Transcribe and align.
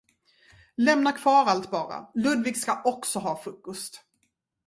Lämna 0.77 1.11
kvar 1.11 1.45
allt 1.47 1.71
bara, 1.71 2.07
Ludvig 2.15 2.57
ska 2.57 2.81
också 2.85 3.19
ha 3.19 3.35
frukost. 3.43 4.03